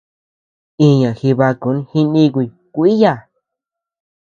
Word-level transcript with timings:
Iña 0.87 1.11
jibaku 1.19 1.69
jinikuy 1.89 2.47
kuíyaa. 2.73 3.19